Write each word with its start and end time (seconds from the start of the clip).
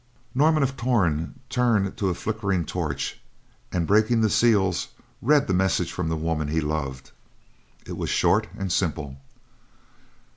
Norman 0.33 0.63
of 0.63 0.75
Torn 0.75 1.39
turned 1.47 1.95
to 1.97 2.09
a 2.09 2.15
flickering 2.15 2.65
torch 2.65 3.19
and, 3.71 3.85
breaking 3.85 4.21
the 4.21 4.31
seals, 4.31 4.87
read 5.21 5.45
the 5.45 5.53
message 5.53 5.91
from 5.91 6.09
the 6.09 6.17
woman 6.17 6.47
he 6.47 6.59
loved. 6.59 7.11
It 7.85 7.95
was 7.95 8.09
short 8.09 8.47
and 8.57 8.71
simple. 8.71 9.17